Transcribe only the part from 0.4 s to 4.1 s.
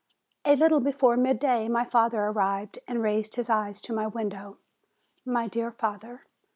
A little before midday, my father arrived and raised his eyes to my